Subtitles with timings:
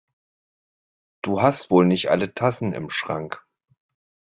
[1.21, 3.45] Du hast wohl nicht alle Tassen im Schrank!